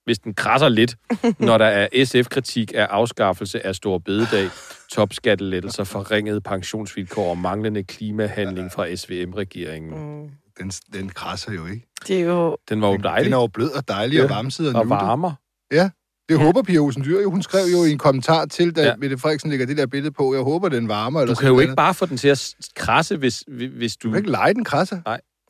[0.05, 0.95] hvis den krasser lidt,
[1.39, 4.49] når der er SF-kritik af afskaffelse af stor bededag,
[4.91, 10.21] topskattelettelser, forringet pensionsvilkår og manglende klimahandling fra SVM-regeringen.
[10.21, 10.29] Mm.
[10.59, 11.87] Den, den krasser jo ikke.
[12.07, 12.57] Det er jo...
[12.69, 14.33] Den var jo Den, den dejlig er jo blød og dejlig og Ja.
[14.75, 14.89] og, og nuttet.
[15.07, 15.33] varmer.
[16.31, 17.29] Det håber Pia Olsen Dyr jo.
[17.31, 18.87] Hun skrev jo i en kommentar til, da Ja.
[18.87, 18.95] ja.
[18.95, 20.33] Mette Frederiksen lægger det der billede på.
[20.33, 21.21] Jeg håber, den varmer.
[21.21, 24.07] Eller Du kan jo ikke bare få den til at krasse, hvis, hvis du...
[24.07, 25.01] Du kan ikke lege den krasser.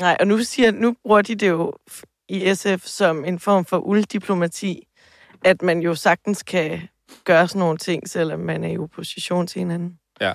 [0.01, 1.73] Nej, og nu, siger, nu bruger de det jo
[2.29, 4.87] i SF som en form for ulddiplomati,
[5.45, 6.79] at man jo sagtens kan
[7.23, 9.97] gøre sådan nogle ting, selvom man er i opposition til hinanden.
[10.21, 10.33] Ja.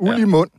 [0.00, 0.22] Uld Ja.
[0.22, 0.50] i mund.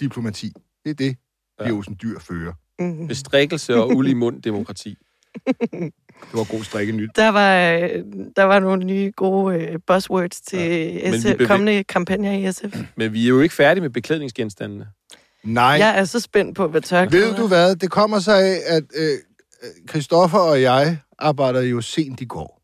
[0.00, 0.52] Diplomati.
[0.84, 1.16] Det er det,
[1.60, 1.74] Pia Ja.
[1.74, 2.52] Olsen Dyr fører.
[2.78, 3.08] Mm.
[3.08, 4.96] Bestrikkelse og uld i mund demokrati.
[6.30, 7.10] Det var god strikke nyt.
[7.16, 7.88] Der var, øh,
[8.36, 10.58] der var nogle nye gode øh, buzzwords til
[10.94, 12.76] ja, SF, bevæ- kommende kampagner i SF.
[12.96, 14.86] Men vi er jo ikke færdige med beklædningsgenstandene.
[15.44, 17.76] Nej, Jeg er så spændt på, hvad tørklæder ved du hvad?
[17.76, 19.18] Det kommer sig af, at øh,
[19.88, 22.62] Christoffer og jeg arbejder jo sent i går,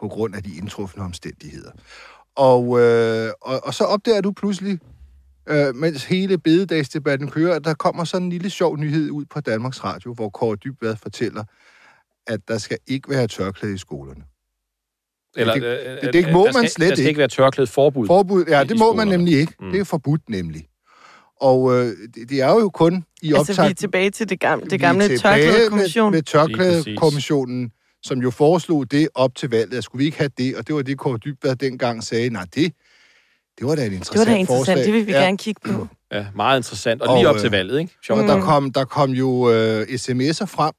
[0.00, 1.70] på grund af de indtrufne omstændigheder.
[2.36, 4.78] Og, øh, og, og så opdager du pludselig,
[5.48, 9.40] øh, mens hele bededagsdebatten kører, at der kommer sådan en lille sjov nyhed ud på
[9.40, 11.44] Danmarks Radio, hvor Kåre Dybvad fortæller,
[12.30, 14.22] at der skal ikke være tørklæde i skolerne.
[15.36, 17.08] Eller, Det- øh, det- det må der man skal, slet Der skal ikke.
[17.08, 18.06] ikke være tørklæde forbud.
[18.06, 19.52] Forbud, ja, det må man nemlig ikke.
[19.60, 19.70] Mm.
[19.70, 20.66] Det er forbudt nemlig.
[21.40, 23.78] Og øh, det, det er jo kun i Altså, vi er optakt...
[23.78, 26.10] tilbage til det gamle, det gamle tilbage med, tørklædekommission.
[26.10, 27.70] med Lige tørklædekommissionen,
[28.02, 29.78] som jo foreslog det op til valget.
[29.78, 30.56] at Skulle vi ikke have det?
[30.56, 32.30] Og det var det, Kåre Dybvad dengang sagde.
[32.30, 32.72] Nej, det,
[33.58, 34.84] det var da et Det interessant var da interessant, forslag.
[34.86, 35.18] det vil vi ja.
[35.22, 35.88] gerne kigge på.
[36.12, 37.02] Ja, meget interessant.
[37.02, 37.94] Og Og, lige op øh, til valget, ikke?
[38.02, 38.20] Sjovt.
[38.20, 40.72] Og der kom, der kom jo øh, sms'er frem,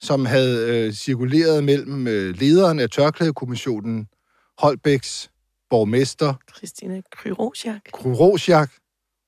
[0.00, 4.06] som havde øh, cirkuleret mellem øh, lederen af Tørklædekommissionen,
[4.58, 5.30] Holbæks
[5.70, 7.80] borgmester, Christina Kryrosiak.
[7.92, 8.70] Kryrosiak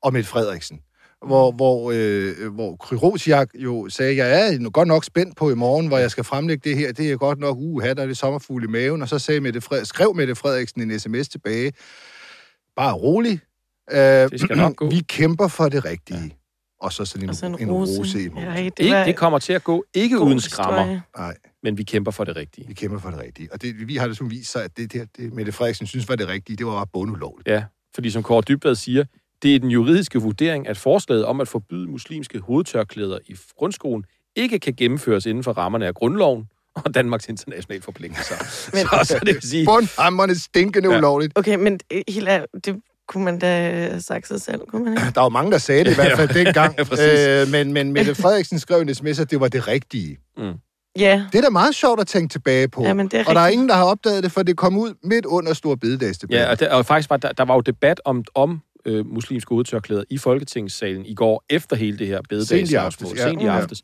[0.02, 0.80] og Mette Frederiksen.
[1.26, 5.87] Hvor, hvor, øh, hvor Kryrosiak jo sagde, jeg er godt nok spændt på i morgen,
[5.87, 6.92] hvor jeg skal fremlægge det her.
[6.92, 9.02] Det er godt nok, uh, der er det sommerfugl i maven.
[9.02, 11.72] Og så sagde Mette Frederiksen, skrev Mette Frederiksen en sms tilbage.
[12.76, 13.40] Bare rolig.
[13.90, 14.90] Øh, Det skal nok gå.
[14.94, 16.20] Vi kæmper for det rigtige.
[16.20, 16.28] Ja.
[16.83, 17.99] Og så sådan en, Og så en, en rose.
[17.99, 20.40] rose i Ja, ja, det, Ikke, var det kommer til at gå ikke god uden
[20.40, 21.03] skrammer, historie.
[21.18, 22.68] Nej, men vi kæmper for det rigtige.
[22.68, 23.53] vi kæmper for det rigtige.
[23.53, 26.09] Og det, vi har det som vist sig, at det, det, det Mette Frederiksen synes
[26.09, 27.49] var det rigtige, det var bare bundulovligt.
[27.49, 27.64] Ja,
[27.95, 29.05] fordi som Kåre Dybvad siger,
[29.42, 34.05] det er den juridiske vurdering, at forslaget om at forbyde muslimske hovedtørklæder i grundskolen
[34.37, 38.35] ikke kan gennemføres inden for rammerne af grundloven og Danmarks internationale forpligtelser.
[38.73, 40.99] Men- så, så det vil sige, Bundhammerne stinkende Ja.
[40.99, 41.33] ulovligt.
[41.38, 44.92] Okay, men øh, helt ærligt, det kunne man da have sagt sig selv, kunne man
[44.92, 45.10] ikke?
[45.14, 46.76] Der var mange, der sagde det i hvert fald dengang.
[46.96, 50.18] Ja, øh, men, men Mette Frederiksen skrev en sms, at det var det rigtige.
[50.98, 52.82] Ja, Det er da meget sjovt at tænke tilbage på.
[52.82, 54.94] Jamen, det er og der er ingen, der har opdaget det, for det kom ud
[55.04, 56.44] midt under Stor Bededagsdebatten.
[56.44, 59.49] ja, og, der, og faktisk var der, der var jo debat om, om øh, muslimske
[59.49, 62.61] hovedtørklæder i Folketingssalen i går, efter hele det her bededagsslagsmål.
[62.61, 63.29] Sent i aftes, ja.
[63.31, 63.57] Sent i Ja.
[63.61, 63.83] aftes.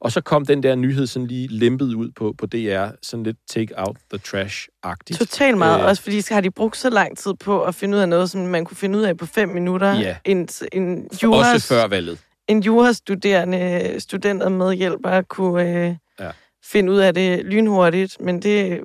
[0.00, 3.36] Og så kom den der nyhed sådan lige lempet ud på, på DR, sådan lidt
[3.48, 5.18] take out the trash-agtigt.
[5.18, 5.80] totalt meget.
[5.80, 8.08] Øh, også fordi så har de brugt så lang tid på at finde ud af
[8.08, 9.94] noget, som man kunne finde ud af på fem minutter.
[10.00, 10.16] Ja.
[10.24, 12.18] En, en, Også juras, før valget.
[12.48, 16.24] en jurastuderende student og medhjælper kunne øh, Ja.
[16.24, 16.30] ja.
[16.64, 18.80] finde ud af det lynhurtigt, men det,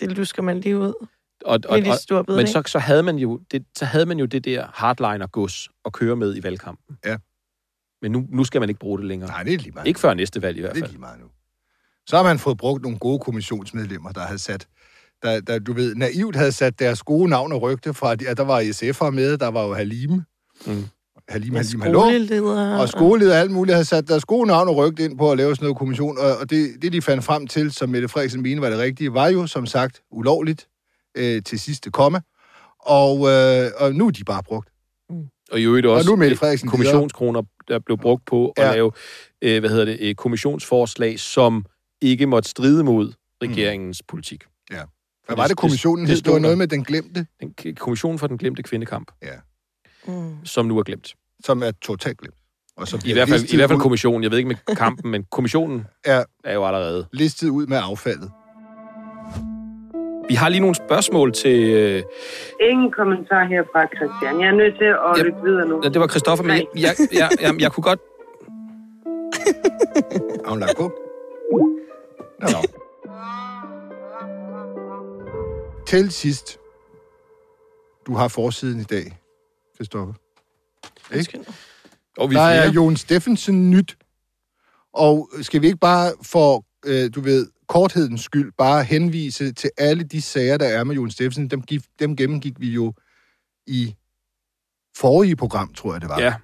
[0.00, 1.06] det lusker man lige ud.
[1.44, 4.44] Og, og, og, men så, så, havde man jo det, så havde man jo det
[4.44, 6.96] der hardliner-gods at køre med i valgkampen.
[7.04, 7.16] Ja.
[8.02, 9.30] Men nu, nu skal man ikke bruge det længere.
[9.30, 9.86] Nej, det er lige meget.
[9.86, 10.92] Ikke før næste valg i hvert det er fald.
[10.92, 11.26] lige meget nu.
[12.06, 14.68] Så har man fået brugt nogle gode kommissionsmedlemmer, der havde sat,
[15.22, 18.44] der, der, du ved, naivt havde sat deres gode navn og rygte fra, at der
[18.44, 20.10] var SF'er med, der var jo Halim.
[20.66, 20.84] Mm.
[21.28, 22.00] Halim, Halim, hallo.
[22.00, 22.80] skoleledere.
[22.80, 25.36] Og skoleleder og alt muligt havde sat deres gode navn og rygte ind på at
[25.36, 26.18] lave sådan noget kommission.
[26.18, 29.14] Og, og det, det, de fandt frem til, som Mette Frederiksen mente var det rigtige,
[29.14, 30.68] var jo som sagt ulovligt
[31.14, 32.22] øh, til sidste komme.
[32.78, 34.68] Og, øh, og nu er de bare brugt.
[35.52, 38.72] Og i øvrigt også nu er Mette Frederiksen kommissionskroner, der blev brugt på at Ja.
[38.72, 38.92] lave
[39.42, 41.64] øh, hvad hedder det, øh, kommissionsforslag, som
[42.02, 44.44] ikke måtte stride mod regeringens politik.
[44.70, 44.78] Hvad
[45.28, 46.16] det- var det, kommissionen det- hed?
[46.16, 49.10] det Det var stod noget med den glemte, Den k- kommission for den glemte kvindekamp,
[50.06, 50.36] Mm.
[50.44, 51.14] som nu er glemt.
[51.44, 52.34] som er totalt glemt.
[52.76, 54.22] Og så I hvert fald, i hvert fald kommissionen.
[54.22, 56.22] Jeg ved ikke med kampen, men kommissionen Ja.
[56.44, 57.06] er jo allerede.
[57.12, 58.30] listet ud med affaldet.
[60.32, 61.70] Vi har lige nogle spørgsmål til...
[61.70, 62.02] Øh,
[62.70, 64.40] Ingen kommentar her fra Christian.
[64.40, 65.22] Jeg er nødt til at Ja.
[65.22, 65.80] lytte videre nu.
[65.84, 67.98] Ja, det var Christoffer, men jeg, jeg, jeg, jeg, jeg kunne godt...
[70.44, 70.92] Har hun lagt på?
[72.40, 72.48] Nå.
[75.86, 76.58] Til sidst.
[78.06, 79.18] Du har forsiden i dag,
[79.74, 80.14] Christoffer.
[81.14, 81.40] Undskyld.
[82.18, 82.70] Og vi Der er.
[82.72, 83.96] Jon Steffensen nyt.
[84.92, 90.04] Og skal vi ikke bare for, øh, du ved, korthedens skyld, bare henvise til alle
[90.04, 91.48] de sager, der er med Jon Steffensen.
[91.48, 91.62] Dem,
[91.98, 92.92] dem gennemgik vi jo
[93.66, 93.94] i
[94.96, 96.20] forrige program, tror jeg det var.
[96.20, 96.34] Ja,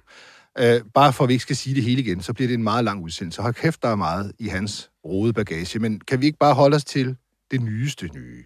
[0.59, 2.63] Øh, bare for at vi ikke skal sige det hele igen, så bliver det en
[2.63, 3.41] meget lang udsendelse.
[3.41, 5.79] Hold kæft, der er meget i hans rode bagage.
[5.79, 7.17] Men kan vi ikke bare holde os til
[7.51, 8.45] det nyeste nye?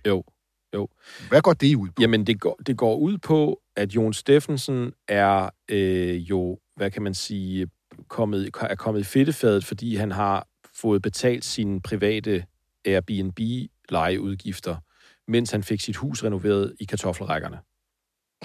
[0.74, 0.88] jo.
[1.30, 2.02] Hvad går det ud på?
[2.02, 7.02] Jamen, det går, det går ud på, at Jon Steffensen er øh, jo, hvad kan
[7.02, 7.68] man sige,
[8.08, 12.46] kommet, er kommet i fedtefadet, fordi han har fået betalt sine private
[12.86, 14.76] Airbnb-lejeudgifter,
[15.28, 17.60] mens han fik sit hus renoveret i kartoffelrækkerne.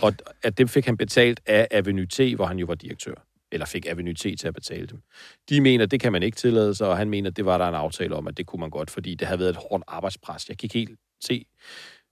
[0.03, 3.15] Og at det fik han betalt af Avenue T, hvor han jo var direktør.
[3.53, 5.03] Eller fik Avenue T til at betale dem.
[5.49, 7.75] De mener, det kan man ikke tillade sig, og han mener, det var der en
[7.75, 10.49] aftale om, at det kunne man godt, fordi det havde været et hårdt arbejdspres.
[10.49, 11.45] Jeg kan ikke helt se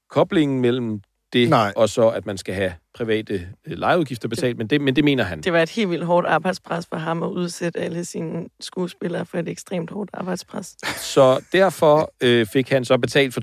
[0.08, 1.00] koblingen mellem
[1.32, 1.72] det, Nej.
[1.76, 3.34] og så, at man skal have private
[3.66, 5.40] øh, lejeudgifter betalt, men det, men det mener han.
[5.40, 9.38] Det var et helt vildt hårdt arbejdspres for ham at udsætte alle sine skuespillere for
[9.38, 10.76] et ekstremt hårdt arbejdspres.
[10.96, 13.40] Så derfor øh, fik han så betalt for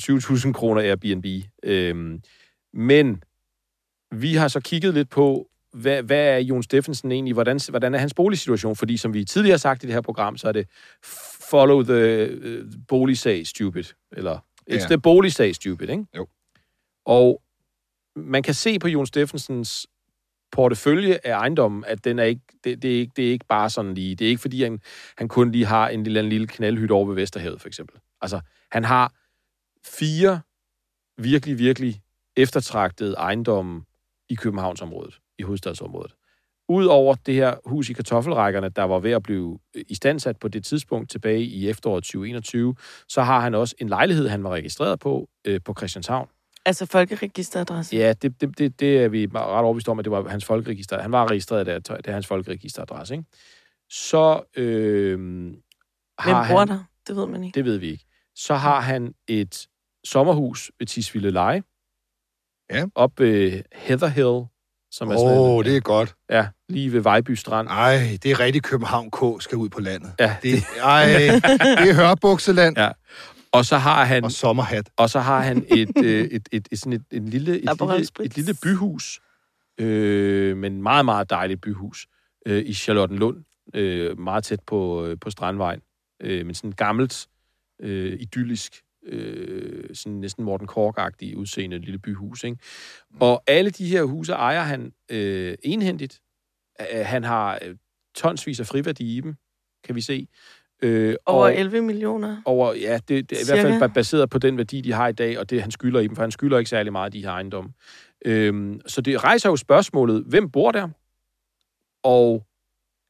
[0.48, 1.26] 20.000 kroner Airbnb.
[1.64, 2.22] Øhm,
[2.74, 3.24] men
[4.12, 8.00] vi har så kigget lidt på, hvad, hvad er Jon Steffensen egentlig, hvordan, hvordan er
[8.00, 8.76] hans boligsituation?
[8.76, 10.68] Fordi som vi tidligere har sagt i det her program, så er det
[11.50, 12.30] follow the
[12.62, 14.38] uh, boligsag stupid, eller
[14.72, 14.86] it's Ja.
[14.88, 16.06] the boligsag stupid, ikke?
[16.18, 16.28] Jo.
[17.06, 17.42] Og
[18.16, 19.88] man kan se på Jon Steffensens
[20.52, 23.70] portefølje af ejendommen, at den er ikke, det, det, er ikke, det er ikke bare
[23.70, 24.16] sådan lige.
[24.16, 24.80] Det er ikke, fordi han,
[25.18, 28.00] han kun lige har en lille, en lille knaldhytte over ved Vesterhavet, for eksempel.
[28.22, 29.14] Altså, han har
[29.86, 30.42] fire
[31.18, 32.02] virkelig, virkelig
[32.36, 33.84] eftertragtede ejendomme
[34.30, 36.14] i Københavnsområdet, i hovedstadsområdet.
[36.70, 41.10] Udover det her hus i kartoffelrækkerne, der var ved at blive istandsat på det tidspunkt
[41.10, 42.76] tilbage i efteråret 2021,
[43.08, 46.28] så har han også en lejlighed, han var registreret på, øh, på Christianshavn.
[46.66, 47.96] Altså folkeregisteradresse.
[47.96, 51.02] Ja, det, det, det, det er vi ret overbevist om, at det var hans folkeregister.
[51.02, 53.26] Han var registreret der, det er hans folkeregisteradresse, ikke?
[53.90, 55.56] Så øh, Hvem
[56.20, 56.68] har bor han...
[56.68, 56.84] der?
[57.08, 57.56] Det ved man ikke.
[57.56, 58.06] Det ved vi ikke.
[58.36, 59.68] Så har han et
[60.06, 61.64] sommerhus ved Tisvilde Leje.
[62.72, 62.86] Ja.
[62.96, 64.46] Op ved Heather Hill,
[64.92, 66.16] som er Åh, sådan oh, det er godt.
[66.30, 67.68] ja, lige ved Vejby Strand.
[67.68, 70.12] Ej, det er rigtig København K skal ud på landet.
[70.20, 72.90] Ja, Det, ej, det er hørbukseland Ja.
[73.54, 74.90] Og så har han og sommerhat.
[74.98, 78.26] Og så har han et, øh, et, et, et, sådan et, et, lille, et, lille,
[78.26, 79.20] et lille byhus,
[79.78, 82.08] øh, men meget, meget dejligt byhus,
[82.46, 85.82] øh, i Charlottenlund, øh, meget tæt på, øh, på Strandvejen,
[86.20, 87.28] øh, men sådan gammelt,
[87.82, 92.44] øh, idyllisk, øh, sådan næsten Morten Kork-agtig udseende lille byhus.
[92.44, 92.58] Ikke?
[93.20, 96.22] Og alle de her huse ejer han øh, enhændigt.
[96.82, 97.76] Øh, Han har øh,
[98.16, 99.36] tonsvis af friværdi i dem,
[99.84, 100.28] kan vi se.
[100.84, 102.42] Øh, Over og- 11 millioner.
[102.46, 105.08] over, ja, det, det er i hvert fald ba- baseret på den værdi, de har
[105.08, 107.12] i dag, og det, han skylder i dem, for han skylder ikke særlig meget af
[107.12, 107.70] de her ejendomme.
[108.26, 110.88] Øhm, så det rejser jo spørgsmålet, hvem bor der?
[112.04, 112.46] Og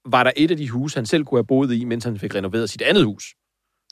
[0.06, 2.36] var der et af de huse, han selv kunne have boet i, mens han fik
[2.36, 3.34] renoveret sit andet hus?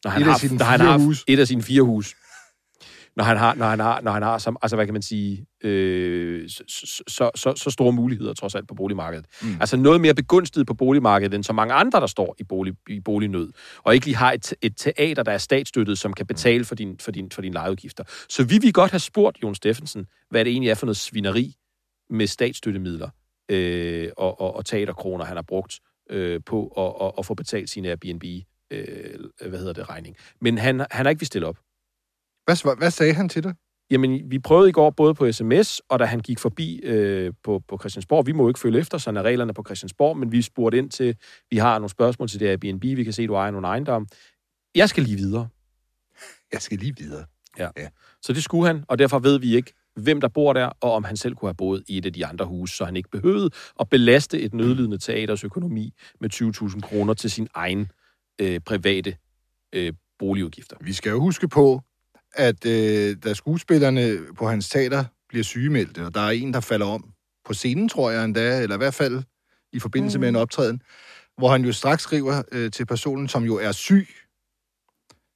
[0.04, 1.24] Når han Et af har, sine når han har huse.
[1.28, 2.16] Et af sine fire hus.
[3.16, 5.46] Når han har, når han har, når han har som, altså hvad kan man sige,
[5.64, 6.64] øh, så,
[7.08, 9.26] så, så, så, store muligheder trods alt på boligmarkedet.
[9.42, 9.58] Mm.
[9.60, 13.00] Altså noget mere begunstiget på boligmarkedet, end så mange andre, der står i, bolig, i
[13.00, 13.52] bolignød.
[13.84, 17.00] Og ikke lige har et, et teater, der er statsstøttet, som kan betale for, din,
[17.00, 18.04] for, din, for dine lejeudgifter.
[18.30, 21.56] Så vi vil godt have spurgt Jon Steffensen, hvad det egentlig er for noget svineri
[22.10, 23.10] med statsstøttemidler
[23.52, 27.70] øh, og, og, og teaterkroner, han har brugt øh, på at, at, at få betalt
[27.70, 28.24] sin Airbnb
[28.72, 30.16] øh, hvad hedder det, regning.
[30.42, 31.58] Men han, han har ikke vil stille op.
[32.46, 33.54] Hvad, hvad sagde han til dig?
[33.92, 37.62] Jamen, vi prøvede i går både på sms, og da han gik forbi øh, på,
[37.68, 38.28] på Christiansborg.
[38.28, 40.90] Vi må jo ikke følge efter, sådan er reglerne på Christiansborg, men vi spurgte ind
[40.90, 41.18] til,
[41.50, 44.08] vi har nogle spørgsmål til det Airbnb, vi kan se, du ejer nogle ejendomme.
[44.76, 45.48] Jeg skal lige videre.
[46.54, 47.26] Jeg skal lige videre.
[48.22, 51.04] Så det skulle han, og derfor ved vi ikke, hvem der bor der, og om
[51.04, 53.50] han selv kunne have boet i et af de andre huse, så han ikke behøvede
[53.80, 57.92] at belaste et nødlidende teaters økonomi med 20.000 kroner til sin egen
[58.42, 59.18] øh, private
[59.74, 60.76] øh, boligudgifter.
[60.82, 61.82] Vi skal jo huske på,
[62.34, 66.86] at øh, da skuespillerne på hans teater bliver sygemeldte, og der er en, der falder
[66.86, 67.14] om
[67.46, 69.24] på scenen, tror jeg endda, eller i hvert fald
[69.74, 70.20] i forbindelse mm.
[70.20, 70.82] med en optræden,
[71.38, 74.08] hvor han jo straks skriver øh, til personen, som jo er syg,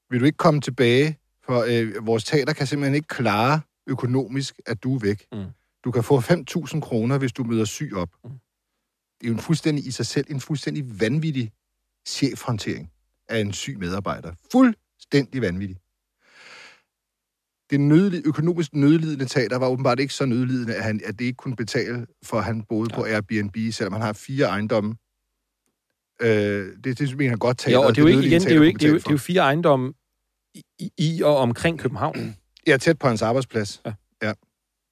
[0.10, 4.84] vil du ikke komme tilbage, for øh, vores teater kan simpelthen ikke klare økonomisk, at
[4.84, 5.26] du er væk.
[5.32, 5.46] Mm.
[5.84, 8.10] Du kan få 5.000 kroner, hvis du møder syg op.
[8.24, 8.30] Mm.
[9.20, 11.52] Det er jo en fuldstændig i sig selv en fuldstændig vanvittig
[12.08, 12.92] chefhåndtering
[13.30, 14.34] af en syg medarbejder.
[14.52, 15.78] Fuldstændig vanvittig.
[17.70, 21.38] Det nødli- økonomisk nødlidende teater var åbenbart ikke så nødlidende, at, han, at det ikke
[21.38, 22.96] kunne betale for, at han boede ja.
[22.98, 24.96] på Airbnb, selvom han har fire ejendomme.
[26.22, 27.80] Øh, det, det synes jeg, han godt taler.
[27.80, 29.08] Ja, og det er jo ikke, igen, det er jo, ikke, det, er jo, det
[29.08, 29.94] er jo fire ejendomme
[30.80, 32.36] i, i- og omkring København.
[32.68, 33.82] Ja, tæt på hans arbejdsplads.
[34.24, 34.34] Ja.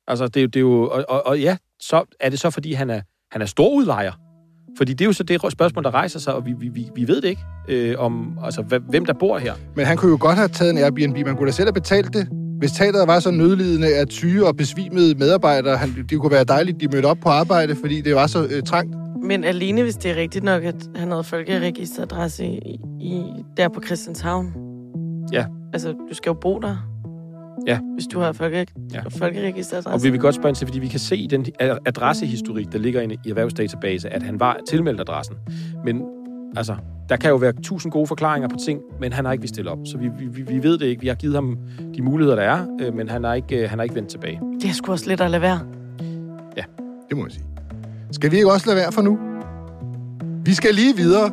[0.07, 0.81] Altså, det, er jo- det er jo...
[0.89, 4.11] Og, og, og ja, så er det så, fordi han er, han er storudlejer.
[4.77, 7.21] Fordi det er jo så det spørgsmål, der rejser sig, og vi, vi, vi, ved
[7.21, 9.55] det ikke, øh, om altså, hvem der bor her.
[9.75, 11.25] Men han kunne jo godt have taget en Airbnb.
[11.25, 12.42] Man kunne da selv have betalt det.
[12.63, 16.81] Hvis teateret var så nødlidende, at syge og besvimede medarbejdere, han, det kunne være dejligt,
[16.81, 18.95] de mødte op på arbejde, fordi det var så øh, trangt.
[19.23, 23.23] Men alene hvis det er rigtigt nok, at han havde folkeregisteradresse i, i,
[23.57, 24.53] der på Christianshavn.
[25.31, 25.45] Ja.
[25.73, 26.75] Altså, du skal jo bo der.
[27.67, 27.79] Ja.
[27.93, 29.01] Hvis du har folke, Ja.
[29.17, 29.89] folkeregisteradresse.
[29.89, 31.45] Og vi vil godt spørge til, fordi vi kan se i den
[31.85, 35.35] adressehistorik, der ligger inde i erhvervsdatabase, at han var tilmeldt adressen.
[35.85, 36.01] Men
[36.57, 36.75] altså,
[37.09, 39.71] der kan jo være tusind gode forklaringer på ting, men han har ikke vil stille
[39.71, 39.77] op.
[39.85, 41.01] Så vi, vi, vi- ved det ikke.
[41.01, 41.57] Vi har givet ham
[41.95, 44.39] de muligheder, der er, øh, men han har ikke, øh, han har ikke vendt tilbage.
[44.61, 45.59] Det er sgu også lidt at lade være.
[47.09, 47.45] Det må jeg sige.
[48.11, 49.19] Skal vi ikke også lade være for nu?
[50.45, 51.31] Vi skal lige videre.